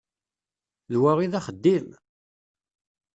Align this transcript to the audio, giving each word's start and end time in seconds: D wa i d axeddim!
D 0.89 0.93
wa 1.01 1.11
i 1.25 1.27
d 1.31 1.33
axeddim! 1.39 1.87